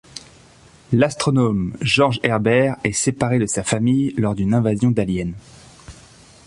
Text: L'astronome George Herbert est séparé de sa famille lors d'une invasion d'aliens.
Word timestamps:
L'astronome 0.93 1.75
George 1.79 2.19
Herbert 2.23 2.75
est 2.83 2.91
séparé 2.91 3.37
de 3.37 3.45
sa 3.45 3.61
famille 3.61 4.15
lors 4.17 4.33
d'une 4.33 4.55
invasion 4.55 4.89
d'aliens. 4.89 5.33